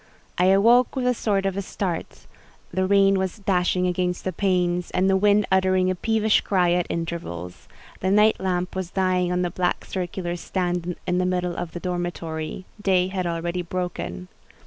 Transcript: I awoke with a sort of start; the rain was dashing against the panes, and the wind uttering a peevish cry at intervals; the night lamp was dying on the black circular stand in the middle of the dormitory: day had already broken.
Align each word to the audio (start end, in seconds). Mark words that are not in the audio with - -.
I 0.39 0.45
awoke 0.45 0.95
with 0.95 1.05
a 1.05 1.13
sort 1.13 1.45
of 1.45 1.63
start; 1.63 2.25
the 2.73 2.87
rain 2.87 3.19
was 3.19 3.37
dashing 3.37 3.85
against 3.85 4.23
the 4.23 4.33
panes, 4.33 4.89
and 4.89 5.07
the 5.07 5.15
wind 5.15 5.45
uttering 5.51 5.91
a 5.91 5.95
peevish 5.95 6.41
cry 6.41 6.71
at 6.71 6.87
intervals; 6.89 7.67
the 7.99 8.09
night 8.09 8.39
lamp 8.39 8.75
was 8.75 8.89
dying 8.89 9.31
on 9.31 9.43
the 9.43 9.51
black 9.51 9.85
circular 9.85 10.35
stand 10.37 10.95
in 11.05 11.19
the 11.19 11.25
middle 11.27 11.55
of 11.55 11.73
the 11.73 11.79
dormitory: 11.79 12.65
day 12.81 13.09
had 13.09 13.27
already 13.27 13.61
broken. 13.61 14.27